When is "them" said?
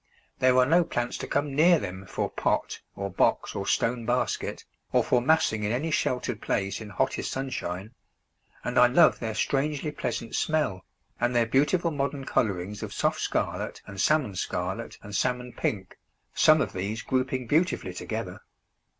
1.77-2.07